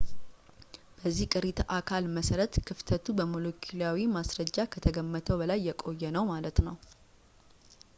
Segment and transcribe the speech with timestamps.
[1.01, 6.75] በዚህ ቅሪተ አካል መሰረት ክፍተቱ በሞለኪላዊ ማስረጃ ከተገመተው በላይ የቆየ ነው ማለት ነው